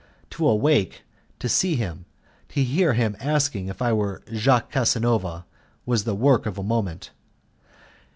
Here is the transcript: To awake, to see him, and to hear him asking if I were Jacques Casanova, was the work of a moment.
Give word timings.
To 0.31 0.47
awake, 0.47 1.03
to 1.37 1.47
see 1.47 1.75
him, 1.75 2.05
and 2.05 2.49
to 2.55 2.63
hear 2.63 2.93
him 2.93 3.15
asking 3.19 3.67
if 3.67 3.83
I 3.83 3.93
were 3.93 4.23
Jacques 4.33 4.71
Casanova, 4.71 5.45
was 5.85 6.05
the 6.05 6.15
work 6.15 6.47
of 6.47 6.57
a 6.57 6.63
moment. 6.63 7.11